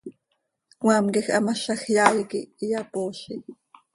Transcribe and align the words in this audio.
Cmaam 0.79 1.05
quij 1.13 1.27
hamazaj 1.33 1.81
yaai 1.95 2.21
quij 2.29 2.49
iyapoozi. 2.63 3.33